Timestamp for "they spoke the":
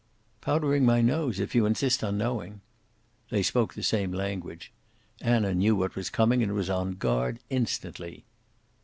3.29-3.83